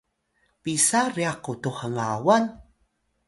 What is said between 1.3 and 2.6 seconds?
qutux hngawan?